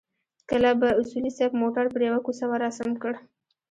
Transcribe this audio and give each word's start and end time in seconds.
کله 0.49 0.71
به 0.79 0.87
اصولي 1.01 1.31
صیب 1.37 1.51
موټر 1.61 1.85
پر 1.93 2.01
يوه 2.07 2.19
کوڅه 2.25 2.45
ورسم 2.51 2.89
کړ. 3.01 3.13